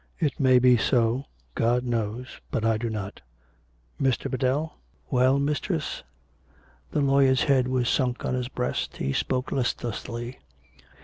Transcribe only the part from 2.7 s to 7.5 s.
do not.... Mr. Biddell?"" Well, mistress?" The lawyer's